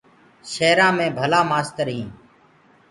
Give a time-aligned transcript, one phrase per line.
[0.51, 2.13] شيرآنٚ مي ڀلآ مآستر هينٚ۔